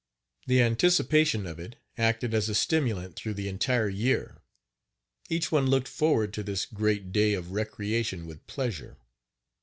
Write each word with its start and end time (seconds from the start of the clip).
The 0.47 0.63
anticipation 0.63 1.45
of 1.45 1.59
it 1.59 1.73
Page 1.73 1.75
47 1.97 2.07
acted 2.15 2.33
as 2.33 2.49
a 2.49 2.55
stimulant 2.55 3.15
through 3.15 3.35
the 3.35 3.47
entire 3.47 3.87
year. 3.87 4.41
Each 5.29 5.51
one 5.51 5.67
looked 5.67 5.87
forward 5.87 6.33
to 6.33 6.41
this 6.43 6.65
great 6.65 7.11
day 7.11 7.35
of 7.35 7.51
recreation 7.51 8.25
with 8.25 8.47
pleasure. 8.47 8.97